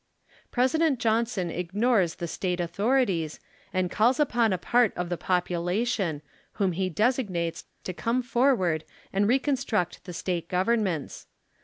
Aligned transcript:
President 0.49 0.97
Johnson 0.97 1.51
ignores 1.51 2.15
the 2.15 2.27
State 2.27 2.59
authorities, 2.59 3.39
and 3.71 3.91
calls 3.91 4.19
upon 4.19 4.51
a 4.51 4.57
part 4.57 4.91
of 4.97 5.09
the 5.09 5.15
population, 5.15 6.23
whom 6.53 6.71
he 6.71 6.89
designates 6.89 7.65
to 7.83 7.93
come 7.93 8.23
forward 8.23 8.83
and 9.13 9.27
reconstruct 9.27 10.03
the 10.05 10.13
State 10.13 10.49
Governments. 10.49 11.27